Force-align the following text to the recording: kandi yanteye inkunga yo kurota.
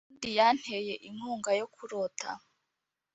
kandi 0.09 0.27
yanteye 0.37 0.93
inkunga 1.07 1.51
yo 1.59 1.65
kurota. 1.75 2.29